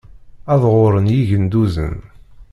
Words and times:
Ad 0.53 0.63
ɣuren 0.73 1.11
yigenduzen. 1.13 1.95